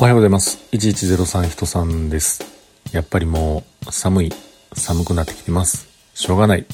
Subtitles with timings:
[0.00, 0.64] おはようございます。
[0.70, 2.44] 1103人さんです。
[2.92, 4.32] やっぱりもう寒い、
[4.72, 5.88] 寒くなってきてます。
[6.14, 6.64] しょうがない。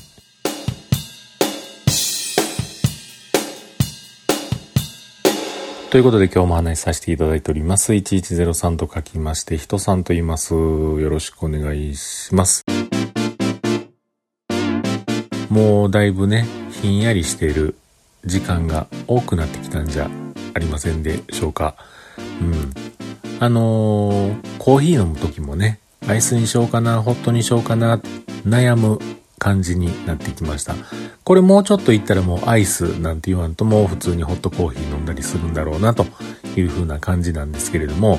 [5.88, 7.94] ということで今日も話しさせていただいております。
[7.94, 10.52] 1103と書きまして、人さんと言います。
[10.52, 12.62] よろしくお願いします。
[15.48, 17.74] もうだいぶね、ひんやりしている
[18.26, 20.10] 時間が多くなってきたんじゃ
[20.52, 21.74] ありませんでしょうか。
[22.18, 22.83] うん。
[23.44, 28.00] あのー、コーヒー飲む時もね、アイスにしようかな、ホットにしようかな、
[28.46, 28.98] 悩む
[29.38, 30.74] 感じになってきました。
[31.24, 36.06] これもうちょっと言ったらもうアイスなんて言わんともう普通にホットコーヒー飲んだりするんだろうなと
[36.56, 38.18] いう風な感じなんですけれども、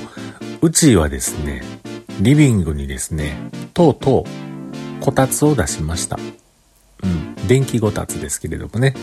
[0.62, 1.64] うちはですね、
[2.22, 3.36] リビングにですね、
[3.74, 6.20] とうとうこたつを出しました。
[7.04, 8.94] うん、電気こたつですけれどもね。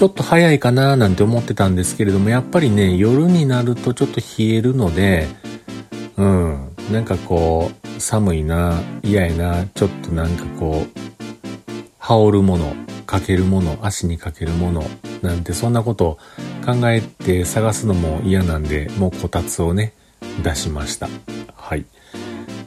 [0.00, 5.26] ちょっと早いかななんて思ってたんですけれども、やっぱりね、夜になるとちょっと冷えるので、
[6.16, 11.00] うん、なんかこう、寒いな、嫌やな、ちょっとなんかこう、
[11.98, 14.84] 羽織るもの、かけるもの、足にかけるもの、
[15.20, 16.18] なんてそんなことを
[16.64, 19.92] 考えて探すのも嫌なんで、もうこたつをね、
[20.42, 21.10] 出しました。
[21.54, 21.84] はい。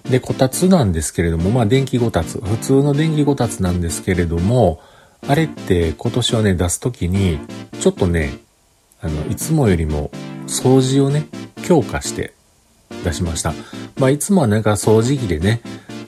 [0.08, 4.82] で、こたつなんですけれども、まあ電気こたつ、普通の電気こたつなんですけれども、
[5.28, 7.40] あれって今年はね、出すときに、
[7.80, 8.40] ちょっとね、
[9.02, 10.12] あの、いつもよりも
[10.48, 11.28] 掃除をね、
[11.64, 12.34] 強化して
[13.04, 13.54] 出しました。
[13.98, 15.62] まあ、いつもはなんか掃除機でね、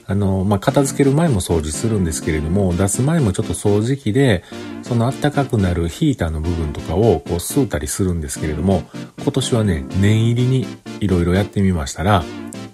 [0.06, 4.44] あの、まあ、片付ける前も掃除するんですけれども、出す前もちょっと掃除機で、
[4.82, 8.84] その暖かくなるヒーターの部分とかをこう吸うたりするんですけれども、
[9.22, 10.66] 今年はね、念入りに
[11.00, 12.22] 色々やってみましたら、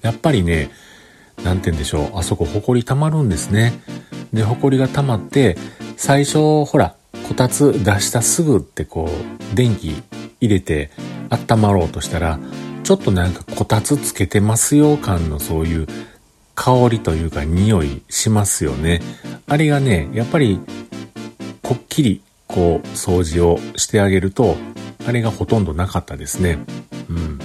[0.02, 0.70] やっぱりね、
[1.42, 3.72] なんて言うんでしょう、あそこ埃溜まるんですね。
[4.32, 5.56] で、埃が溜まって、
[6.04, 6.96] 最初、ほら、
[7.28, 10.02] こたつ出したすぐってこう、電気
[10.40, 10.90] 入れて
[11.30, 12.40] 温まろうとしたら、
[12.82, 15.86] ちょっとなんかこたつつけてますよ感のそういう
[16.56, 19.00] 香りというか匂いしますよね。
[19.46, 20.58] あれがね、やっぱり、
[21.62, 24.56] こっきりこう掃除をしてあげると、
[25.06, 26.58] あれがほとんどなかったですね。
[27.10, 27.38] うん。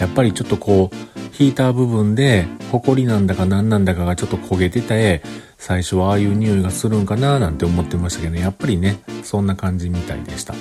[0.00, 0.96] やっぱりちょっとこう、
[1.32, 5.22] ヒーター部分で、ホコリなんだか何なんだかがちょっと焦げてて、
[5.60, 10.54] 最初はああいう匂いがするんかななんて思ってましたけど、ねやっぱりね、そんな感じみたいでした。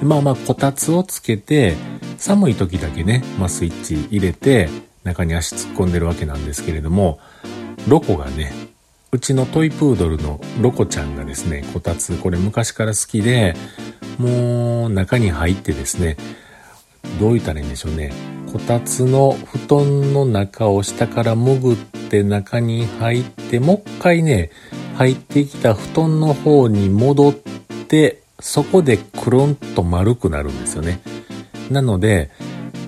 [0.00, 0.08] うん。
[0.08, 1.74] まあまあ、こたつをつけて、
[2.16, 4.68] 寒い時だけね、まあスイッチ入れて、
[5.02, 7.18] 中に足突っ込んでるわけなんですけれども、
[7.88, 8.52] ロコがね、
[9.10, 13.56] うちのトイプードルのロコちゃんがですね、こたつ、これ昔から好きで、
[14.18, 16.16] もう中に入ってですね、
[17.20, 18.12] どう言ったらいいんでしょうね。
[18.50, 24.50] こたつの布団の中を下から潜って中に入って、もう一回ね、
[24.96, 31.00] 入ってきた布団の方に戻って、そこでくるんと丸くなるんですよね。
[31.70, 32.30] なので、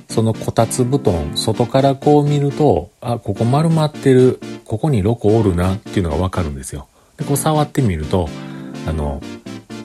[0.09, 6.89] そのこたつ布団、外からこう見ると、あ、ここ丸まってる、ここにロコおるなっていうのがわかるんですよ。
[7.19, 8.31] で、こう触ってみると、
[8.89, 9.21] あの、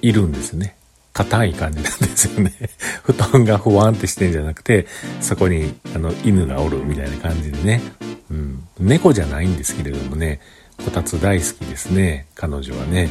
[0.02, 0.77] いるんですね。
[1.18, 2.54] 硬い感じなんですよね。
[3.04, 4.86] 布団がふわんってしてんじゃなくて、
[5.20, 7.82] そこに、あの、犬がおるみたいな感じでね。
[8.30, 8.64] うん。
[8.80, 10.40] 猫じゃないんですけれどもね、
[10.86, 13.10] こたつ大好きですね、彼女はね。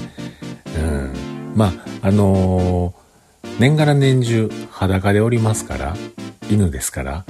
[0.78, 1.10] うん。
[1.56, 1.72] ま
[2.02, 5.96] あ、あのー、年がら年中裸でおりますから、
[6.48, 7.24] 犬ですから、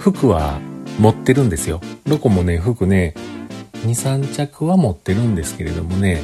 [0.00, 0.58] 服は
[0.98, 1.80] 持ってるんですよ。
[2.04, 3.14] どこもね、服ね、
[3.84, 6.20] 2、3着は持ってるんですけれどもね、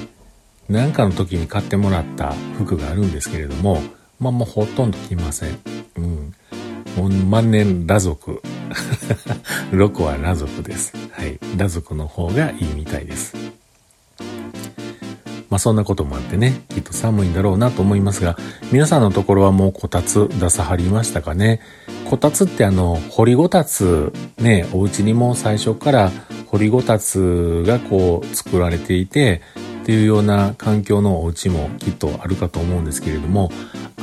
[0.69, 3.81] なんかの時に買ってもらった服があるんですけれども、
[4.19, 5.59] まあもうほとんど着ません。
[5.97, 6.35] うん。
[6.97, 8.43] もう万年裸族。
[9.71, 10.93] ロコは裸族です。
[11.13, 11.39] はい。
[11.53, 13.35] 裸族の方がいいみたいです。
[15.49, 18.37] まあそんなこともあってね、きっと寒いんだろうなと思いますが、
[18.73, 21.61] 皆さんのところはもうこたつ出さはりましたかね？
[22.11, 26.11] こたつってあの、掘りごたつ、ね、お家にも最初から
[26.47, 29.43] 掘りごたつがこう作られていて、
[29.87, 33.53] っていうような環境のお家もきっとあるかと思うんですけれども、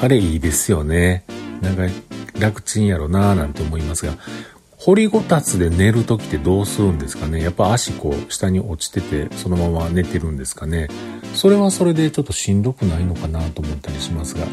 [0.02, 1.26] あれいいですよね。
[1.60, 1.84] なんか
[2.40, 4.14] 楽ちんやろなぁなんて思いますが、
[4.78, 10.90] 掘りごたつで寝る時ってどうするんですかねやっぱ足こう下に落ちててそのまま寝てるんですかね
[11.34, 14.46] それはそれでちょっとしんどくないのかなと思ったりしますが、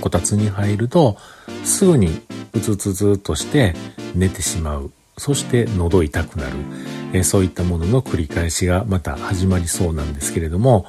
[0.00, 1.16] こたつに入ると
[1.62, 2.08] すぐに
[2.54, 3.76] うつつつとして
[4.16, 4.90] 寝てしまう。
[5.18, 6.56] そして喉痛くなる。
[7.16, 10.86] えそういったものの繰り返しがまた始まりそうなんですけれども、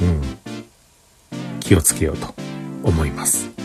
[0.00, 0.22] うん、
[1.60, 2.34] 気をつけようと
[2.82, 3.57] 思います。